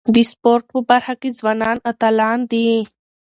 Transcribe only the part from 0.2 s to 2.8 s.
سپورټ په برخه کي ځوانان اتلان دي.